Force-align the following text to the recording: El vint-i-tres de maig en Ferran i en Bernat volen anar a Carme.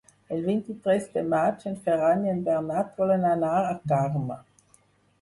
El 0.35 0.39
vint-i-tres 0.45 1.05
de 1.17 1.23
maig 1.33 1.67
en 1.73 1.77
Ferran 1.85 2.27
i 2.27 2.33
en 2.33 2.43
Bernat 2.49 2.93
volen 3.05 3.31
anar 3.37 3.55
a 3.71 3.81
Carme. 3.95 4.43